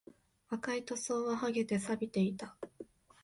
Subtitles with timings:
[0.49, 2.57] 赤い塗装は剥げて、錆びていた